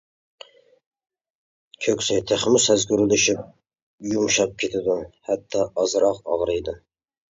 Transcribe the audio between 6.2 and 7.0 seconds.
ئاغرىيدۇ.